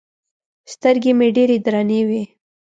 [0.73, 2.23] سترګې مې ډېرې درنې وې.